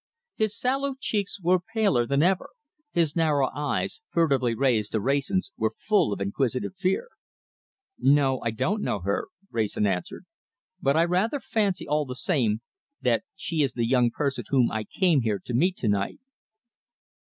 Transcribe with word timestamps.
His 0.33 0.57
sallow 0.57 0.95
cheeks 0.99 1.39
were 1.39 1.59
paler 1.59 2.07
than 2.07 2.23
ever. 2.23 2.49
His 2.91 3.15
narrow 3.15 3.51
eyes, 3.55 4.01
furtively 4.09 4.55
raised 4.55 4.93
to 4.93 4.99
Wrayson's, 4.99 5.51
were 5.57 5.75
full 5.77 6.11
of 6.11 6.19
inquisitive 6.19 6.75
fear. 6.75 7.09
"No! 7.99 8.39
I 8.41 8.49
don't 8.49 8.81
know 8.81 9.01
her," 9.01 9.27
Wrayson 9.51 9.85
answered, 9.85 10.25
"but 10.81 10.97
I 10.97 11.03
rather 11.05 11.39
fancy, 11.39 11.87
all 11.87 12.05
the 12.05 12.15
same, 12.15 12.61
that 12.99 13.21
she 13.35 13.61
is 13.61 13.73
the 13.73 13.85
young 13.85 14.09
person 14.09 14.45
whom 14.49 14.71
I 14.71 14.85
came 14.85 15.21
here 15.21 15.37
to 15.45 15.53
meet 15.53 15.77
to 15.77 15.87
night." 15.87 16.19